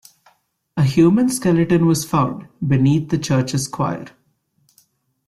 A 0.77 0.81
human 0.83 1.29
skeleton 1.29 1.85
was 1.85 2.03
found 2.09 2.47
beneath 2.67 3.09
the 3.11 3.19
Church's 3.19 3.67
choir. 3.67 4.07